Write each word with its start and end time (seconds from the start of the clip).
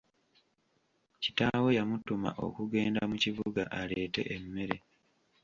Kitaawe 1.21 1.69
yamutuma 1.77 2.29
okugenda 2.45 3.01
mu 3.09 3.15
kibuga 3.23 3.63
aleete 3.79 4.21
emmere. 4.35 4.77